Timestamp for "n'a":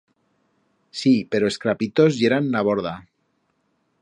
2.57-2.65